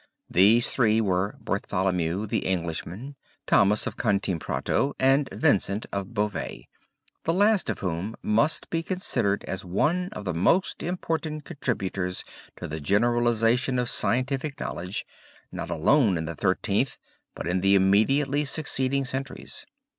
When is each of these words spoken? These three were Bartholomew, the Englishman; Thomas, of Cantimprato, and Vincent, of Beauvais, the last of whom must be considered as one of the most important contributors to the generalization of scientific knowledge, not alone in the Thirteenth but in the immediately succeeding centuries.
These 0.31 0.71
three 0.71 0.99
were 0.99 1.37
Bartholomew, 1.41 2.25
the 2.25 2.39
Englishman; 2.47 3.17
Thomas, 3.45 3.85
of 3.85 3.97
Cantimprato, 3.97 4.95
and 4.99 5.29
Vincent, 5.31 5.85
of 5.93 6.15
Beauvais, 6.15 6.67
the 7.25 7.33
last 7.35 7.69
of 7.69 7.81
whom 7.81 8.15
must 8.23 8.67
be 8.71 8.81
considered 8.81 9.43
as 9.43 9.63
one 9.63 10.09
of 10.13 10.25
the 10.25 10.33
most 10.33 10.81
important 10.81 11.45
contributors 11.45 12.23
to 12.57 12.67
the 12.67 12.81
generalization 12.81 13.77
of 13.77 13.91
scientific 13.91 14.59
knowledge, 14.59 15.05
not 15.51 15.69
alone 15.69 16.17
in 16.17 16.25
the 16.25 16.33
Thirteenth 16.33 16.97
but 17.35 17.45
in 17.45 17.61
the 17.61 17.75
immediately 17.75 18.43
succeeding 18.43 19.05
centuries. 19.05 19.67